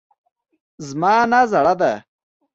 زما 0.87 1.13
نیا 1.31 1.41
زړه 1.51 1.73
ده 1.79 1.91